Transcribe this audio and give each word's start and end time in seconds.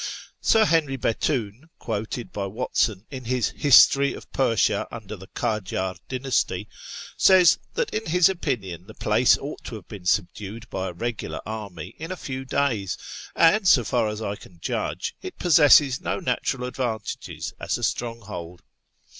Sir 0.41 0.65
Henry 0.65 0.95
Bethune, 0.95 1.69
quoted 1.77 2.31
by 2.31 2.47
Watson 2.47 3.05
in 3.11 3.25
his 3.25 3.49
History 3.49 4.15
of 4.15 4.31
Persia 4.33 4.87
render 4.91 5.15
the 5.15 5.27
Kdjdr 5.27 5.99
Dynasty, 6.09 6.67
says 7.15 7.59
that 7.75 7.93
in 7.93 8.07
his 8.07 8.27
opinion 8.27 8.87
the 8.87 8.95
place 8.95 9.37
ought 9.37 9.63
to 9.65 9.75
have 9.75 9.87
been 9.87 10.07
subdued 10.07 10.67
by 10.71 10.87
a 10.87 10.93
regular 10.93 11.39
army 11.45 11.89
in 11.99 12.11
a 12.11 12.17
few 12.17 12.45
days, 12.45 12.97
and, 13.35 13.67
so 13.67 13.83
far 13.83 14.07
as 14.07 14.23
I 14.23 14.35
can 14.35 14.59
judge, 14.59 15.13
it 15.21 15.37
possesses 15.37 16.01
no 16.01 16.17
natural 16.19 16.63
advantages 16.67 17.53
as 17.59 17.77
a 17.77 17.83
stronghold. 17.83 18.63